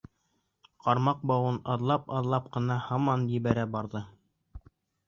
Ҡармаҡ 0.85 1.21
бауын 1.31 1.59
аҙлап-аҙлап 1.75 2.51
ҡына 2.57 2.81
һаман 2.89 3.31
ебәрә 3.39 3.71
барҙы. 3.79 4.05